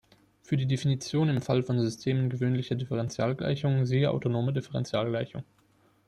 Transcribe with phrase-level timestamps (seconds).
[0.41, 5.43] Für die Definition im Fall von Systemen gewöhnlicher Differentialgleichungen siehe Autonome Differentialgleichung.